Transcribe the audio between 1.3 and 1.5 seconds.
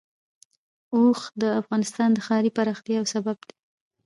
د